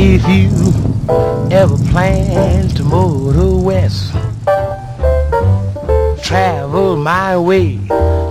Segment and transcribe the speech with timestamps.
[0.00, 0.48] If you
[1.50, 4.12] ever plan to motor west,
[6.22, 7.80] travel my way,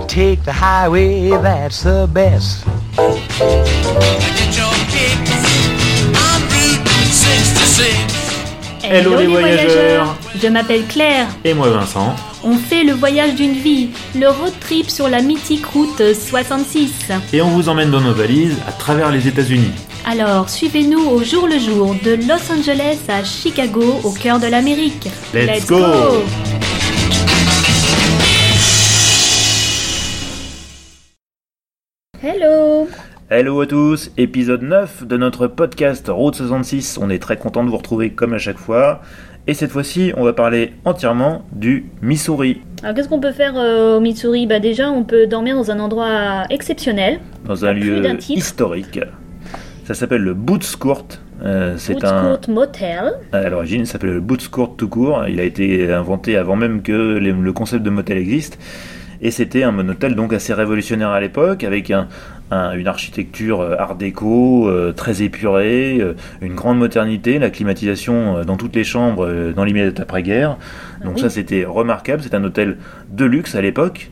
[0.08, 2.64] take the highway, that's the best.
[8.82, 11.26] Hello les voyageurs Je m'appelle Claire.
[11.44, 12.16] Et moi Vincent.
[12.44, 17.12] On fait le voyage d'une vie, le road trip sur la mythique route 66.
[17.34, 19.72] Et on vous emmène dans nos valises à travers les États-Unis.
[20.10, 25.06] Alors, suivez-nous au jour le jour de Los Angeles à Chicago, au cœur de l'Amérique.
[25.34, 25.76] Let's, go.
[32.22, 32.88] Hello
[33.28, 36.98] Hello à tous, épisode 9 de notre podcast Route 66.
[37.02, 39.02] On est très content de vous retrouver comme à chaque fois.
[39.46, 42.62] Et cette fois-ci, on va parler entièrement du Missouri.
[42.82, 44.46] Alors qu'est-ce qu'on peut faire euh, au Missouri?
[44.46, 47.20] Bah déjà, on peut dormir dans un endroit exceptionnel.
[47.44, 49.00] Dans un lieu historique.
[49.88, 51.06] Ça s'appelle le Boots Court.
[51.42, 52.36] Euh, c'est un.
[52.36, 53.14] Court Motel.
[53.32, 55.24] À l'origine, il s'appelait le Boots Court tout court.
[55.26, 58.58] Il a été inventé avant même que les- le concept de motel existe.
[59.22, 62.06] Et c'était un monotel donc assez révolutionnaire à l'époque, avec un,
[62.50, 68.36] un- une architecture euh, art déco, euh, très épurée, euh, une grande modernité, la climatisation
[68.36, 70.58] euh, dans toutes les chambres euh, dans l'immédiat après-guerre.
[71.02, 71.22] Donc oui.
[71.22, 72.76] ça c'était remarquable, c'est un hôtel
[73.10, 74.10] de luxe à l'époque.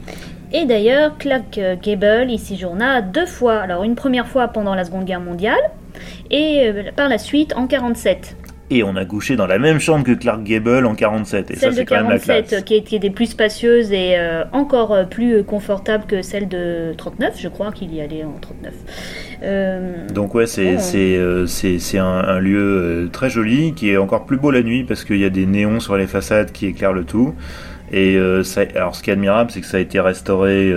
[0.59, 3.59] Et d'ailleurs, Clark euh, Gable y séjourna deux fois.
[3.61, 5.59] Alors une première fois pendant la Seconde Guerre mondiale
[6.31, 8.37] et euh, par la suite en 47.
[8.71, 11.51] Et on a couché dans la même chambre que Clark Gable en 47.
[11.51, 12.61] Et Celle ça de quand même la 47 classe.
[12.61, 16.93] euh, qui, est- qui était plus spacieuse et euh, encore plus confortable que celle de
[16.97, 17.34] 39.
[17.39, 18.73] Je crois qu'il y allait en 39.
[19.43, 21.99] Euh, Donc ouais, c'est Oh.
[21.99, 25.25] un, un lieu très joli qui est encore plus beau la nuit parce qu'il y
[25.25, 27.34] a des néons sur les façades qui éclairent le tout.
[27.92, 30.73] Et euh, ça, alors ce qui est admirable, c'est que ça a été restauré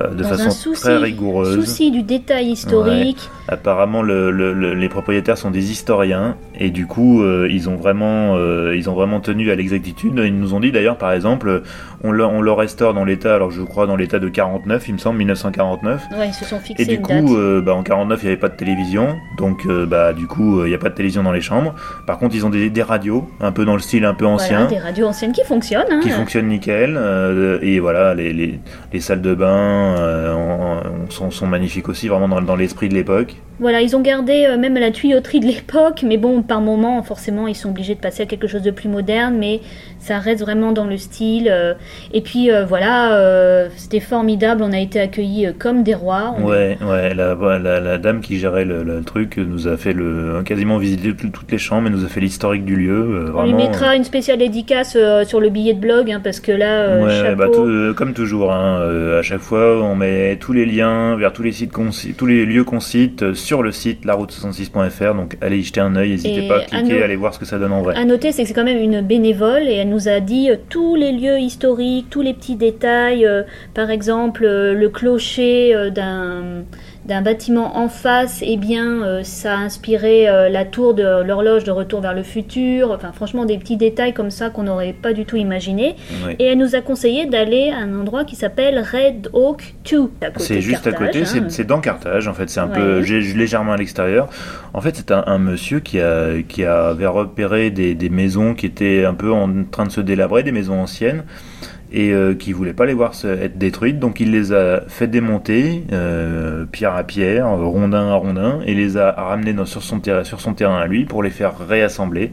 [0.00, 1.54] euh, de dans façon souci, très rigoureuse.
[1.54, 3.28] souci du détail historique.
[3.48, 7.76] Apparemment, le- le- le- les propriétaires sont des historiens et du coup, euh, ils ont
[7.76, 10.20] vraiment, euh, ils ont vraiment tenu à l'exactitude.
[10.22, 11.62] Ils nous ont dit d'ailleurs, par exemple,
[12.04, 14.92] on le, on le restaure dans l'état, alors je crois dans l'état de 49, il
[14.94, 16.02] me semble, 1949.
[16.18, 17.24] Ouais, ils se sont fixés Et du une date.
[17.24, 20.68] coup, bah, en 49, il n'y avait pas de télévision, donc bah, du coup, il
[20.68, 21.74] n'y a pas de télévision dans les chambres.
[22.06, 24.58] Par contre, ils ont des, des radios, un peu dans le style un peu ancien,
[24.64, 25.86] Voilà, des radios anciennes qui fonctionnent.
[25.90, 26.00] hein.
[26.02, 26.98] qui fonctionnent nickel.
[27.62, 28.60] et voilà, les, les,
[28.92, 33.36] les salles de bain euh, sont, magnifiques aussi, vraiment dans, dans l'esprit de l'époque.
[33.60, 37.48] Voilà, ils ont gardé euh, même la tuyauterie de l'époque, mais bon, par moment, forcément,
[37.48, 39.60] ils sont obligés de passer à quelque chose de plus moderne, mais
[40.08, 41.48] ça reste vraiment dans le style.
[41.50, 41.74] euh,
[42.12, 46.34] et puis euh, voilà, euh, c'était formidable, on a été accueillis comme des rois.
[46.38, 49.92] On- Ouais, ouais, la, la, la dame qui gérait le, le truc nous a fait
[49.92, 52.94] le, quasiment visiter tout- toutes les chambres et nous a fait l'historique du lieu.
[52.98, 54.96] euh, On lui vraiment, mettra une spéciale dédicace
[55.26, 57.36] sur le billet de blog, hein, parce que là, Ouais, chapeau.
[57.36, 58.80] bah, tout- comme toujours, hein,
[59.18, 61.72] à chaque fois, on met tous les liens vers tous les sites
[62.16, 65.14] tous les lieux qu'on cite sur le site laroute66.fr.
[65.14, 67.58] Donc allez y jeter un œil, n'hésitez pas à cliquer, allez voir ce que ça
[67.58, 67.94] donne en vrai.
[67.96, 70.56] À noter, c'est que c'est quand même une bénévole et elle nous a dit euh,
[70.68, 73.26] tous les lieux historiques, tous les petits détails.
[73.26, 73.42] euh,
[73.74, 76.64] par exemple, euh, le clocher d'un
[77.08, 81.64] d'un bâtiment en face, eh bien, euh, ça a inspiré euh, la tour de l'horloge
[81.64, 82.90] de Retour vers le futur.
[82.90, 85.96] Enfin, franchement, des petits détails comme ça qu'on n'aurait pas du tout imaginé.
[86.38, 90.10] Et elle nous a conseillé d'aller à un endroit qui s'appelle Red Oak 2.
[90.20, 91.46] à côté C'est juste à côté, c'est- hein.
[91.48, 93.02] c'est dans Carthage en fait, c'est un peu Ouais.
[93.02, 94.28] gé- légèrement à l'extérieur.
[94.74, 98.66] En fait, c'est un, un monsieur qui, a, qui avait repéré des, des maisons qui
[98.66, 101.24] étaient un peu en train de se délabrer, des maisons anciennes,
[101.92, 105.84] et euh, qui voulait pas les voir être détruites, donc il les a fait démonter,
[105.92, 110.24] euh, pierre à pierre, rondin à rondin, et les a ramenés dans- sur, son terrain,
[110.24, 112.32] sur son terrain à lui pour les faire réassembler.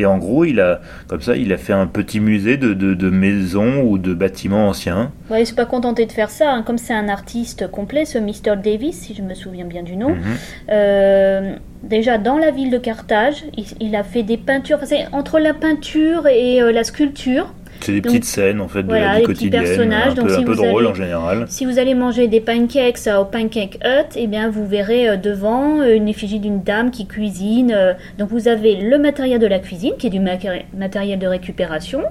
[0.00, 2.94] Et en gros, il a, comme ça, il a fait un petit musée de, de,
[2.94, 5.10] de maisons ou de bâtiments anciens.
[5.28, 6.52] Ouais, il s'est pas contenté de faire ça.
[6.52, 6.62] hein.
[6.62, 8.56] Comme c'est un artiste complet, ce Mr.
[8.62, 10.10] Davis, si je me souviens bien du nom.
[10.10, 10.22] Mhm.
[10.70, 14.76] Euh, déjà dans la ville de Carthage, il, il a fait des peintures.
[14.76, 17.52] Enfin, c'est entre la peinture et euh, la sculpture.
[17.80, 20.12] C'est des Donc, petites scènes en fait de voilà, la vie des petits quotidienne, personnages.
[20.12, 21.44] un Donc, peu, si un peu vous drôle allez- en général.
[21.48, 25.16] Si vous allez manger des pancakes euh, au Pancake Hut, eh bien vous verrez euh,
[25.16, 27.74] devant euh, une effigie d'une dame qui cuisine.
[28.18, 32.02] donc vous avez le matériel de la cuisine, qui est du matériel de récupération,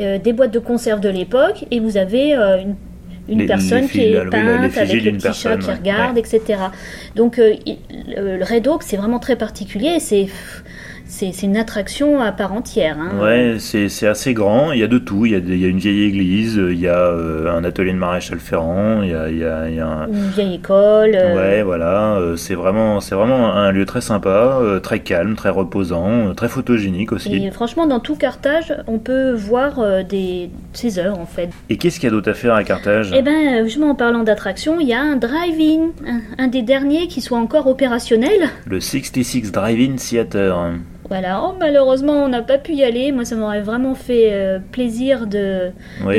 [0.00, 2.76] euh, des boîtes de conserve de l'époque, et vous avez euh, une
[3.28, 5.74] une Les- personne qui est la- peinte avec le petit chat personne, qui ouais.
[5.74, 6.40] regarde, etc.
[7.14, 7.78] Donc euh, il-
[8.16, 10.00] le Red Oak, c'est vraiment très particulier.
[10.00, 10.26] C'est
[11.10, 12.96] c'est une attraction à part entière.
[12.98, 13.20] hein.
[13.22, 14.72] Ouais, c'est assez grand.
[14.72, 15.26] Il y a de tout.
[15.26, 17.92] Il y a, il y a une vieille église, il y a euh, un atelier
[17.92, 20.54] de maréchal Ferrand, il y a, il y a- il y a un, Une vieille
[20.54, 21.12] école.
[21.14, 25.34] euh, Ouais, voilà, euh, c'est vraiment, c'est vraiment un lieu très sympa, euh, très calme,
[25.34, 27.34] très reposant, euh, très photogénique aussi.
[27.44, 31.50] Et franchement, dans tout Carthage, on peut voir euh, des ces heures en fait.
[31.68, 33.12] Et qu'est-ce qu'il y a d'autre à faire à Carthage?
[33.16, 36.62] Eh ben, euh, justement en parlant d'attraction, il y a un drive-in, un, un des
[36.62, 38.48] derniers qui soit encore opérationnel.
[38.66, 40.70] Le 66 Drive-In Theater.
[41.10, 41.42] Voilà.
[41.44, 43.10] Oh, malheureusement, on n'a pas pu y aller.
[43.12, 45.70] Moi, ça m'aurait vraiment fait euh, plaisir de,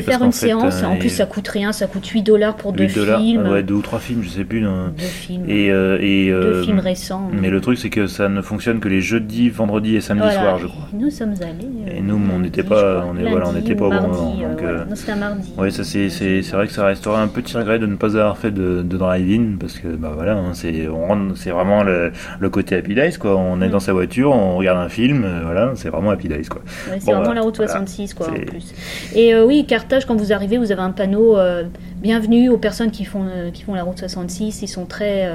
[0.01, 0.83] faire une fait, séance.
[0.83, 3.47] euh, en plus, ça coûte rien, ça coûte 8 dollars pour deux 8 dollars, films.
[3.47, 4.61] ouais, deux ou trois films, je sais plus.
[4.61, 5.45] Deux films.
[5.49, 7.29] Et, euh, et, deux films récents.
[7.33, 10.39] mais le truc, c'est que ça ne fonctionne que les jeudis, vendredis et samedis Voilà.
[10.41, 10.87] soirs, je crois.
[10.93, 11.95] Nous sommes allés.
[11.97, 14.61] Et nous, on n'était pas- on est- voilà, on n'était pas au bon moment, donc,
[14.61, 15.53] euh, Non, c'était un mardi.
[15.57, 18.07] Ouais, ça c'est c'est c'est vrai que ça restera un petit regret de ne pas
[18.17, 21.83] avoir fait de, de drive-in parce que bah voilà, hein, c'est on rentre- c'est vraiment
[21.83, 23.37] le, le côté Happy Days quoi.
[23.37, 23.71] On est Mm.
[23.71, 26.61] dans sa voiture, on regarde un film, euh, voilà, c'est vraiment Happy Days quoi.
[26.89, 27.71] Ouais, c'est Bon, vraiment bah, la route voilà.
[27.71, 28.73] 66, quoi, en plus.
[29.15, 31.63] Et euh, oui, Carthage, quand vous arrivez, vous avez un panneau euh,
[32.01, 34.61] bienvenue aux personnes qui font, euh, qui font la route 66.
[34.61, 35.29] Ils sont très,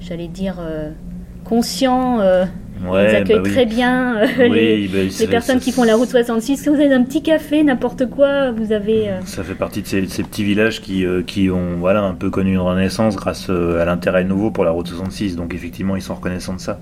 [0.00, 0.56] j'allais dire,
[1.44, 2.20] conscients.
[2.86, 3.50] Ouais, ils accueillent bah oui.
[3.52, 6.58] très bien euh, Oui, les, bah, les personnes qui font la route 66.
[6.58, 9.08] Si vous avez un petit café, n'importe quoi, vous avez.
[9.08, 12.12] euh, Ça fait partie de ces, ces petits villages qui, euh, qui ont voilà, un
[12.12, 15.36] peu connu une renaissance grâce à l'intérêt nouveau pour la route 66.
[15.36, 16.78] Donc effectivement, ils sont reconnaissants de ça.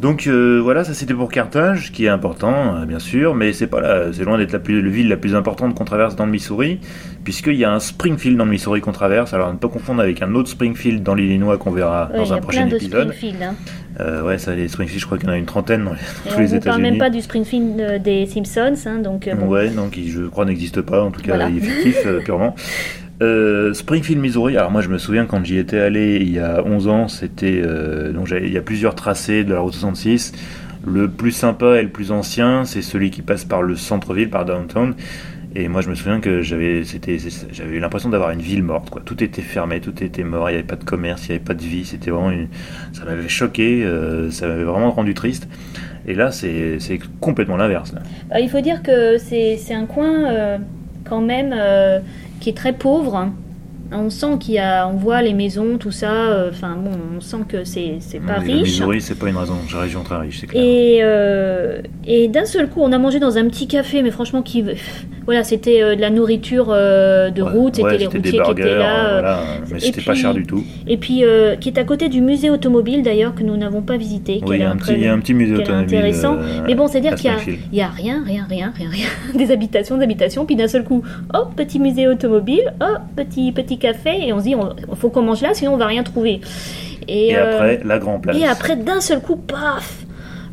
[0.00, 3.68] Donc euh, voilà, ça c'était pour Carthage, qui est important, euh, bien sûr, mais c'est
[3.68, 6.26] pas là, c'est loin d'être la, plus, la ville la plus importante qu'on traverse dans
[6.26, 6.78] le Missouri,
[7.22, 9.32] puisqu'il y a un Springfield dans le Missouri qu'on traverse.
[9.32, 12.24] Alors ne pas confondre avec un autre Springfield dans l'Illinois qu'on verra ouais, il dans
[12.26, 13.12] y un a prochain plein de épisode.
[13.14, 13.42] Springfield.
[13.42, 13.54] hein.
[14.00, 15.96] Euh, ouais, ça, les Springfield, je crois qu'il y en a une trentaine dans, les-
[15.96, 16.98] dans tous on les vous parle même États-Unis.
[16.98, 19.46] pas du Springfield euh, des Simpsons, hein, donc bon.
[19.46, 21.48] Ouais, qui je crois n'existe pas, en tout cas Voilà.
[21.48, 22.54] il est fictif purement.
[23.22, 24.56] Euh, Springfield, Missouri.
[24.56, 27.62] Alors moi je me souviens quand j'y étais allé il y a 11 ans, c'était
[27.64, 30.32] euh, donc il y a plusieurs tracés de la route 66.
[30.86, 34.44] Le plus sympa et le plus ancien, c'est celui qui passe par le centre-ville, par
[34.44, 34.94] downtown.
[35.54, 37.18] Et moi je me souviens que j'avais c'était
[37.52, 39.00] j'avais eu l'impression d'avoir une ville morte quoi.
[39.04, 41.44] Tout était fermé, tout était mort, il n'y avait pas de commerce, il n'y avait
[41.44, 42.36] pas de vie, c'était vraiment
[42.92, 45.46] ça m'avait choqué, euh, ça m'avait vraiment rendu triste.
[46.08, 47.94] Et là c'est complètement l'inverse
[48.36, 50.58] il faut dire que c'est un coin
[51.04, 51.54] quand même
[52.44, 53.30] qui est très pauvre.
[53.92, 56.10] On sent qu'il y a, on voit les maisons, tout ça.
[56.12, 58.62] euh, Enfin bon, on sent que c'est c'est pas Le riche.
[58.62, 60.62] Missouri, c'est pas une raison, une région très riche, c'est clair.
[60.64, 64.42] Et, euh, et d'un seul coup, on a mangé dans un petit café, mais franchement,
[64.42, 64.64] qui,
[65.26, 68.36] voilà, c'était euh, de la nourriture de Ouais, route, c'était ouais, les routiers des qui
[68.38, 69.10] burgers, étaient là.
[69.12, 69.40] voilà,
[69.70, 70.64] mais c'était pas cher du tout.
[70.88, 73.96] Et puis, euh, qui est à côté du musée automobile d'ailleurs, que nous n'avons pas
[73.96, 74.38] visité.
[74.38, 75.96] qui Oui, il y a un petit, il y a un petit musée qui automobile.
[75.96, 76.36] intéressant.
[76.38, 77.30] euh, Mais bon, c'est-à-dire à qu'il
[77.72, 79.06] y a rien, rien, rien, rien, rien.
[79.36, 81.02] Des habitations, des habitations, puis d'un seul coup,
[81.34, 84.54] oh, petit musée automobile, oh, petit, petit café, et on se dit,
[84.90, 86.40] il faut qu'on mange là, sinon on va rien trouver.
[87.08, 88.36] Et, Et euh, après, la Grand Place.
[88.36, 90.04] et après, d'un seul coup, paf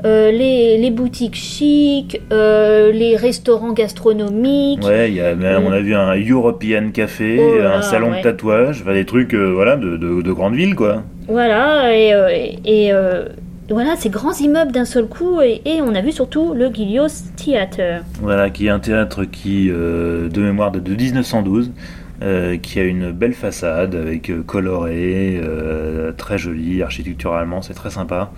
[0.04, 4.84] euh, les, les boutiques chics, euh, les restaurants gastronomiques.
[4.84, 8.18] Ouais, y a, on a vu un European Café, Oh là un salon ouais.
[8.18, 11.04] de tatouage, enfin, des trucs euh, voilà, de, de, de grande ville, quoi.
[11.28, 12.92] Voilà, et, et,
[13.70, 17.08] voilà, ces grands immeubles d'un seul coup, et, et on a vu surtout le Gilios
[17.38, 18.02] Theater.
[18.22, 21.72] Voilà, qui est un théâtre qui, de mémoire, de, de 1912,
[22.22, 27.90] euh, qui a une belle façade avec euh, coloré, euh, très joli, architecturalement, c'est très
[27.90, 28.32] sympa.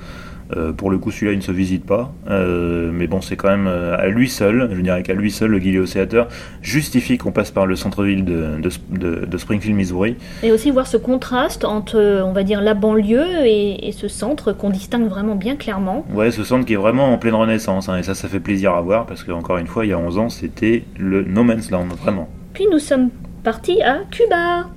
[0.57, 3.65] Euh, pour le coup, celui-là, il ne se visite pas, mais bon, c'est quand même
[3.67, 6.27] à lui seul, je dirais qu'à lui seul, le Gileo Theater
[6.61, 10.15] justifie qu'on passe par le centre-ville de, de, de- de Springfield, Missouri.
[10.43, 14.51] Et aussi voir ce contraste entre, on va dire, la banlieue et, et ce centre
[14.53, 16.05] qu'on distingue vraiment bien clairement.
[16.13, 18.73] Ouais, ce centre qui est vraiment en pleine renaissance, hein, et ça, ça fait plaisir
[18.73, 21.71] à voir, parce qu'encore une fois, il y a 11 ans, c'était le No Man's
[21.71, 22.29] Land, vraiment.
[22.53, 23.09] Puis nous sommes
[23.43, 24.69] partis à Cuba.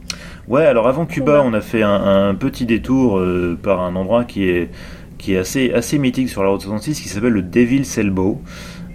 [0.49, 4.25] Ouais, alors avant Cuba, on a fait un, un petit détour euh, par un endroit
[4.25, 4.71] qui est,
[5.19, 8.40] qui est assez, assez mythique sur la route 66, qui s'appelle le Devil's Elbow.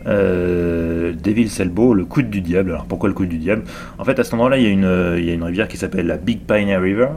[0.07, 2.72] Euh, Devil's Elbow, le coude du diable.
[2.72, 3.63] Alors pourquoi le coude du diable?
[3.98, 5.67] En fait, à cet endroit-là, il y, a une, euh, il y a une rivière
[5.67, 7.10] qui s'appelle la Big Pioneer River.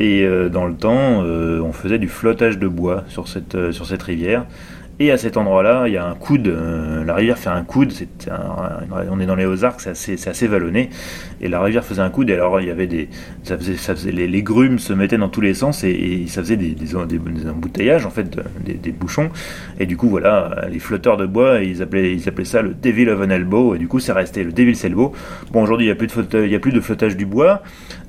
[0.00, 3.86] Et euh, dans le temps, euh, on faisait du flottage de bois sur cette, sur
[3.86, 4.46] cette rivière.
[5.00, 7.92] Et à cet endroit-là, il y a un coude, euh, la rivière fait un coude,
[8.30, 10.88] un- on est dans les Ozarks, c'est assez, assez vallonné,
[11.40, 13.08] et la rivière faisait un coude, et alors il y avait des,
[13.42, 18.06] ça faisait, les, grumes se mettaient dans tous les sens, et, ça faisait des, emboutteillages,
[18.06, 19.30] en fait, de- des, bouchons,
[19.80, 23.08] et du coup, voilà, les flotteurs de bois, ils appelaient, ils appelaient ça le Devil
[23.08, 25.12] of an Elbow, et du coup, c'est resté le Devil's Elbow.
[25.50, 27.62] Bon, aujourd'hui, il n'y a il y a plus de flottage du bois,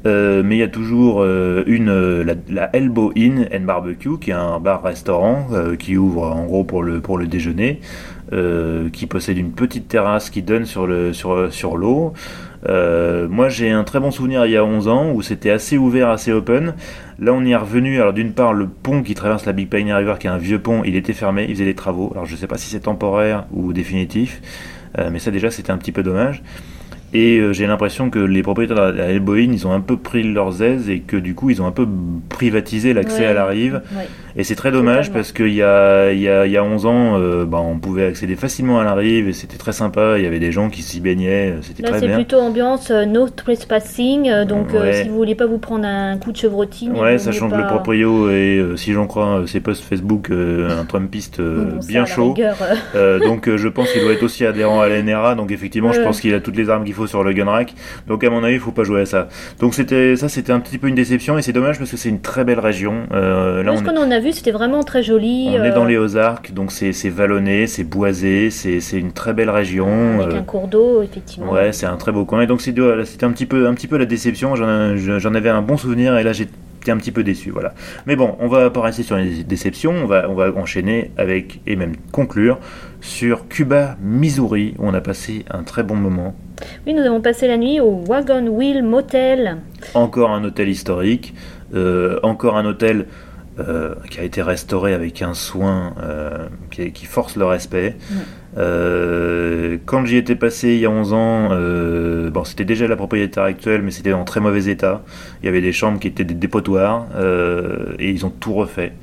[0.05, 4.19] euh, mais il y a toujours euh, une, euh, la, la Elbow Inn and Barbecue,
[4.19, 7.79] qui est un bar-restaurant euh, qui ouvre en gros pour le, pour le déjeuner,
[8.33, 12.13] euh, qui possède une petite terrasse qui donne sur le sur, sur l'eau.
[12.67, 15.77] Euh, moi, j'ai un très bon souvenir il y a 11 ans où c'était assez
[15.77, 16.73] ouvert, assez open.
[17.19, 17.99] Là, on y est revenu.
[17.99, 20.59] Alors, d'une part, le pont qui traverse la Big Pine River, qui est un vieux
[20.59, 22.09] pont, il était fermé, il faisait des travaux.
[22.13, 24.41] Alors, je sais pas si c'est temporaire ou définitif,
[25.11, 26.41] mais ça, déjà, c'était un petit peu dommage.
[27.17, 30.23] Et euh, j'ai l'impression que les propriétaires de la Elboïne, ils ont un peu pris
[30.23, 31.87] leurs aises et que du coup, ils ont un peu
[32.29, 33.25] privatisé l'accès Ouais.
[33.27, 33.81] à la rive.
[33.95, 34.07] Ouais.
[34.37, 35.13] Et c'est très dommage Totalement.
[35.19, 38.35] parce qu'il y a, y, a, y a 11 ans, euh, bah, on pouvait accéder
[38.35, 40.15] facilement à la rive et c'était très sympa.
[40.17, 42.15] Il y avait des gens qui s'y baignaient, c'était Là, très c'est bien.
[42.17, 45.03] plutôt ambiance euh, no trespassing, euh, donc euh, Ouais.
[45.03, 47.63] si vous voulez pas vous prendre un coup de chevrotine, Ouais, sachant mieux que le
[47.63, 51.63] pas- proprio est, euh, si j'en crois euh, ses posts Facebook, euh, un Trumpiste euh,
[51.65, 52.33] Bon, bien chaud.
[52.37, 52.51] euh,
[52.95, 55.35] Euh, donc euh, je pense qu'il doit être aussi adhérent à l'NRA.
[55.35, 57.73] Donc effectivement, je pense qu'il a toutes les armes qu'il faut sur le gun rack.
[58.07, 59.27] Donc à mon avis, il faut pas jouer à ça.
[59.59, 62.09] Donc c'était ça, c'était un petit peu une déception et c'est dommage parce que c'est
[62.09, 63.03] une très belle région.
[63.13, 65.47] Euh, là, Moi, on ce est, qu'on en a vu, c'était vraiment très joli.
[65.51, 69.49] on est euh, dans les Ozarks, donc c'est vallonné, c'est boisé, c'est une très belle
[69.49, 70.19] région.
[70.21, 71.51] Avec euh, un cours d'eau, effectivement.
[71.51, 72.41] Ouais, c'est un très beau coin.
[72.41, 74.55] Et donc c'était un petit peu, un petit peu la déception.
[74.55, 76.33] J'en avais un bon souvenir et là
[76.85, 77.49] j'étais un petit peu déçu.
[77.49, 77.73] Voilà.
[78.05, 79.91] Mais bon, on va pas rester sur les déceptions.
[79.91, 82.59] On va, on va enchaîner avec et même conclure
[83.01, 86.35] sur Cuba, Missouri, où on a passé un très bon moment.
[86.85, 89.57] Oui, nous avons passé la nuit au Wagon Wheel Motel.
[89.95, 91.33] Encore un hôtel historique,
[91.73, 93.07] euh, encore un hôtel
[93.59, 97.97] euh, qui a été restauré avec un soin euh, qui, qui force le respect.
[98.57, 102.95] Euh, quand j'y étais passé il y a 11 ans, euh, bon, c'était déjà la
[102.95, 105.01] propriétaire actuelle, mais c'était en très mauvais état.
[105.41, 108.93] Il y avait des chambres qui étaient des dépotoirs euh, et ils ont tout refait.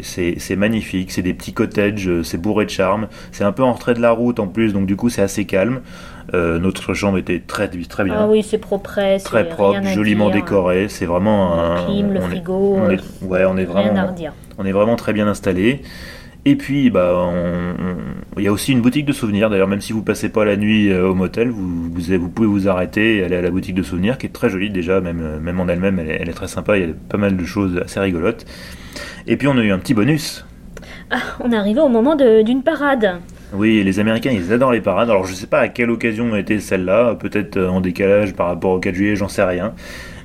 [0.00, 3.08] C'est magnifique, c'est des petits cottages, c'est bourré de charme.
[3.32, 5.46] C'est un peu en retrait de la route en plus, donc du coup c'est assez
[5.46, 5.80] calme.
[6.34, 8.14] Notre chambre était très, très bien.
[8.18, 10.88] Ah oui, c'est propre, Très propre, joliment décoré.
[10.90, 11.86] C'est vraiment un.
[11.88, 14.32] Le on est- frigo, on est, ouais, on est Rien à vraiment, redire.
[14.58, 15.80] on est vraiment très bien installé.
[16.48, 19.50] Et puis, bah, on- on- il y a aussi une boutique de souvenirs.
[19.50, 22.46] D'ailleurs, même si vous passez pas la nuit euh, au motel, vous, vous, vous pouvez
[22.46, 25.20] vous arrêter et aller à la boutique de souvenirs, qui est très jolie déjà, même,
[25.22, 26.76] euh, même en elle-même, elle, est- elle est très sympa.
[26.78, 28.44] Il y a pas mal de choses assez rigolotes.
[29.26, 30.46] Et puis, on a eu un petit bonus.
[31.10, 33.16] Ah, on est arrivé au moment d'une parade.
[33.52, 35.10] Oui, les Américains, ils adorent les parades.
[35.10, 37.16] Alors, je sais pas à quelle occasion était celle-là.
[37.16, 39.72] Peut-être euh, en décalage par rapport au 4 juillet, j'en sais rien.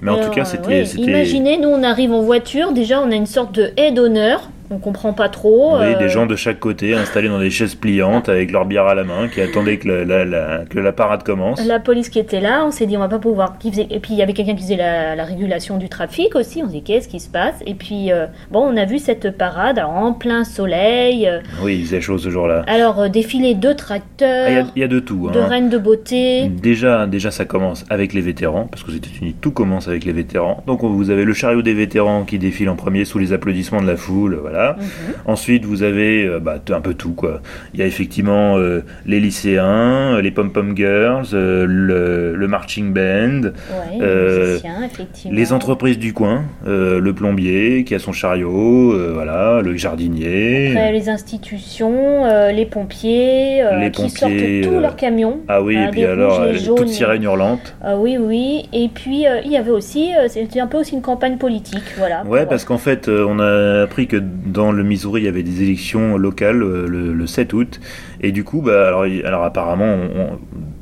[0.03, 0.85] Mais en tout cas, c'était.
[0.85, 4.49] c'était- Imaginez, nous on arrive en voiture, déjà on a une sorte de haie d'honneur,
[4.71, 5.77] on comprend pas trop.
[5.77, 8.85] Oui, euh, des gens de chaque côté installés dans des chaises pliantes avec leur bière
[8.87, 11.65] à la main qui attendaient que la, la- la- que la parade commence.
[11.65, 13.55] La police qui était là, on s'est dit on va pas pouvoir.
[13.61, 16.61] faisait- Et puis il y avait quelqu'un qui faisait la, la régulation du trafic aussi.
[16.63, 17.55] On s'est dit qu'est-ce qui se passe?
[17.65, 21.27] Et puis euh, bon, on a vu cette parade alors, en plein soleil.
[21.27, 22.63] euh, Oui, il faisait chaud ce jour-là.
[22.67, 25.29] alors euh, défiler de Ah, Il y, tracteurs, il y a de tout.
[25.31, 25.47] de hein.
[25.47, 26.47] reines de beauté.
[26.49, 30.63] Déjà, déjà, ça commence avec les vétérans, parce qu'aux États-Unis, tout commence avec les vétérans.
[30.67, 33.87] Donc, vous avez le chariot des vétérans qui défile en premier sous les applaudissements de
[33.87, 34.60] la foule, voilà.
[34.77, 35.13] Mhm.
[35.25, 37.41] Ensuite, vous avez euh, bah, un peu tout, quoi.
[37.73, 42.93] Il y a effectivement euh, les lycéens, euh, les pom-pom girls, euh, le, le marching
[42.93, 45.37] band, Ouais, Euh, les musiciens, effectivement.
[45.37, 50.71] les entreprises du coin, le plombier qui a son chariot, voilà, le jardinier.
[50.71, 55.39] Après, les institutions, les pompiers, Les qui pompiers, sortent tous leurs camions.
[55.47, 57.75] Ah oui, Ah, et puis alors, rouges, les euh, jaunes, toute sirène hurlante.
[57.83, 58.67] Ah oui, oui.
[58.73, 62.23] Et puis, il y avait aussi, c'était un peu aussi une campagne politique, voilà.
[62.25, 65.63] Ouais, parce qu'en fait, on a appris que dans le Missouri, il y avait des
[65.63, 67.79] élections locales euh, le, le 7 août.
[68.21, 70.39] Et du coup, bah, alors, alors apparemment, on-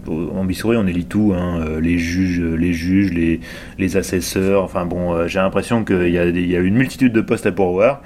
[0.08, 3.40] en Missouri, on élit tout, hein, euh, les juges, les juges, les,
[3.78, 4.64] les assesseurs.
[4.64, 7.46] Enfin bon, euh, j'ai l'impression qu'il y, a il y a une multitude de postes
[7.46, 8.02] à pourvoir.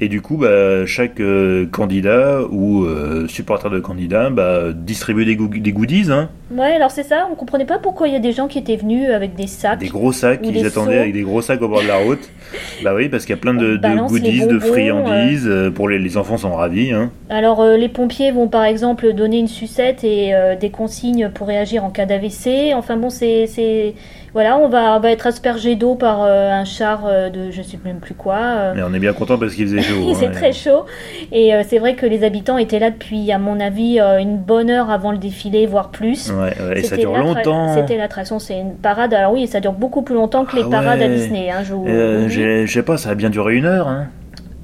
[0.00, 5.36] Et du coup, bah, chaque euh, candidat ou euh, supporter de candidat bah, distribue des
[5.72, 8.46] goodies, hein, Ouais, alors c'est ça, on comprenait pas pourquoi il y a des gens
[8.48, 9.78] qui étaient venus avec des sacs.
[9.78, 12.28] des gros sacs qu'ils des attendaient avec des gros sacs au bord de la route.
[12.84, 15.46] bah oui, parce qu'il y a plein de, goodies, de friandises.
[15.48, 16.92] euh, Pour les, les enfants sont ravis.
[16.92, 17.10] Hein.
[17.30, 21.46] Alors, euh, les pompiers vont par exemple donner une sucette et euh, des consignes pour
[21.46, 22.72] réagir en cas d'AVC.
[22.74, 23.94] Enfin bon, c'est.
[24.34, 27.60] Voilà, on va, on va être aspergé d'eau par euh, un char euh, de je
[27.60, 28.36] sais même plus quoi.
[28.38, 28.72] euh.
[28.74, 30.14] Mais on est bien content parce qu'il faisait chaud.
[30.18, 30.30] C'est hein.
[30.30, 30.86] très chaud.
[31.32, 34.38] Et euh, c'est vrai que les habitants étaient là depuis, à mon avis, euh, une
[34.38, 36.30] bonne heure avant le défilé, voire plus.
[36.32, 37.74] Ouais, ouais, et ça C'était dure longtemps.
[37.74, 39.14] C'était l'attraction, c'est une parade.
[39.14, 41.08] Alors oui, ça dure beaucoup plus longtemps que les Ah parades à.
[41.08, 41.50] Disney.
[41.50, 42.66] Hein, je Euh, oui.
[42.66, 43.88] Je sais pas, ça a bien duré une heure.
[43.88, 44.08] Hein.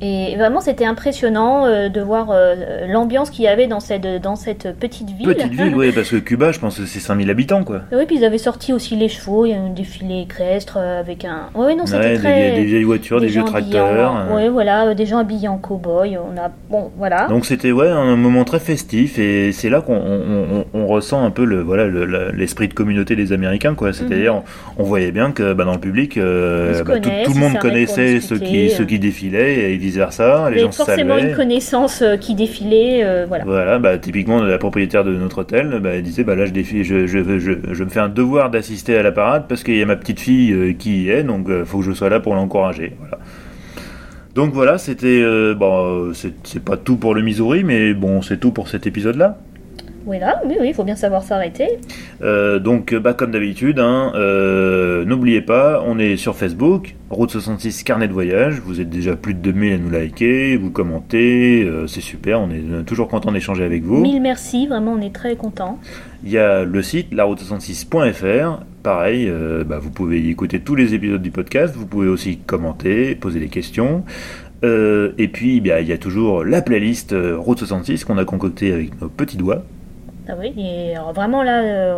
[0.01, 2.55] Et vraiment, c'était impressionnant euh, de voir euh,
[2.87, 5.27] l'ambiance qu'il y avait dans cette, dans cette petite ville.
[5.27, 7.81] Petite ville, oui, parce que Cuba, je pense que c'est 5000 habitants, quoi.
[7.91, 11.01] Oui, puis ils avaient sorti aussi les chevaux, il y a un défilé équestre euh,
[11.01, 11.49] avec un.
[11.57, 12.53] Oui, non, c'était Ouais, très.
[12.53, 14.13] des vieilles voitures, des, vieux tracteurs.
[14.13, 14.35] en- euh.
[14.37, 16.17] Ouais, voilà, des gens habillés en cow-boy.
[16.19, 16.49] On a.
[16.71, 17.27] Bon, voilà.
[17.27, 21.25] Donc c'était ouais un moment très festif et c'est là qu'on on, on- on ressent
[21.25, 23.93] un peu le voilà le- le- l'esprit de communauté des Américains quoi.
[23.93, 24.43] C'est-à-dire on,
[24.79, 26.23] on voyait bien que bah, dans le public bah,
[27.25, 30.51] tout, le monde connaissait ceux qui ceux qui défilaient et ils vice versa.
[30.51, 33.45] Les gens forcément une connaissance euh, qui défilait, euh, voilà.
[33.45, 37.07] Voilà, bah, typiquement la propriétaire de notre hôtel, bah, elle disait bah là je, je,
[37.07, 39.87] je, je, je me fais un devoir d'assister à la parade parce qu'il y a
[39.87, 42.35] ma petite fille euh, qui y est, donc il faut que je sois là pour
[42.35, 42.93] l'encourager.
[42.99, 43.19] Voilà.
[44.35, 48.39] Donc voilà, c'était euh, bon, c'est c'est pas tout pour le Missouri, mais bon, c'est
[48.39, 49.39] tout pour cet épisode-là.
[50.09, 51.69] Voilà, oui, oui, il faut bien savoir s'arrêter.
[52.23, 57.83] Euh, donc, bah, comme d'habitude, hein, euh, n'oubliez pas, on est sur Facebook, Route 66
[57.85, 58.63] Carnet de Voyage.
[58.65, 62.49] Vous êtes déjà plus de 2000 à nous liker, vous commentez, euh, c'est super, on
[62.49, 64.01] est euh, toujours content d'échanger avec vous.
[64.01, 65.79] Mille merci, vraiment, on est très contents.
[66.25, 68.61] Il y a le site laroute66.fr.
[68.83, 71.75] Pareil, euh, bah, vous pouvez y écouter tous les épisodes du podcast.
[71.77, 74.05] Vous pouvez aussi commenter, poser des questions.
[74.65, 78.25] Euh, et puis, bien, il y a toujours la playlist euh, Route 66 qu'on a
[78.25, 79.63] concoctée avec nos petits doigts.
[80.31, 81.95] Ah oui, et alors vraiment là, euh,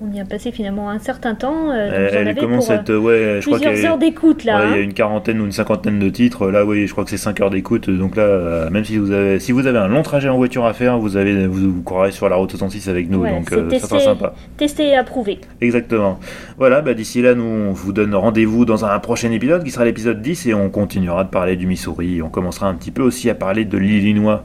[0.00, 1.72] on, y a passé finalement un certain temps.
[1.72, 3.98] euh, elle commence pour, à être, euh, ouais, je crois plusieurs qu'il y a- heures
[3.98, 4.60] d'écoute là.
[4.60, 4.82] Ouais, il y a hein.
[4.84, 6.48] une quarantaine ou une cinquantaine de titres.
[6.48, 7.90] Là, oui, je crois que c'est 5 heures d'écoute.
[7.90, 10.74] Donc là, même si vous avez, si vous avez un long trajet en voiture à
[10.74, 13.26] faire, vous avez, vous, vous courrez sur la route 66 avec nous.
[13.26, 14.04] Donc c'est euh, ça sera testé.
[14.04, 14.34] sympa.
[14.56, 15.40] Testé et approuvé.
[15.60, 16.20] Exactement.
[16.58, 19.84] Voilà, bah, d'ici là, nous, on vous donne rendez-vous dans un prochain épisode qui sera
[19.84, 22.22] l'épisode 10 et on continuera de parler du Missouri.
[22.22, 24.44] On commencera un petit peu aussi à parler de l'Illinois.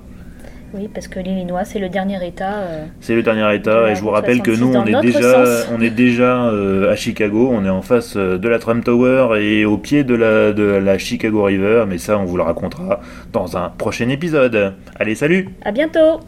[0.73, 2.55] Oui, parce que l'Illinois, c'est le dernier État.
[2.59, 5.01] euh, C'est le dernier De état et je vous rappelle que 66 nous, on est
[5.01, 5.43] déjà,
[5.73, 7.49] on est déjà euh, à Chicago.
[7.53, 10.63] On est en face euh, de la Trump Tower et au pied de la, de
[10.63, 11.85] la Chicago River.
[11.87, 12.99] Mais ça, on vous le racontera
[13.31, 14.73] dans un prochain épisode.
[14.99, 16.19] Allez, salut À bientôt!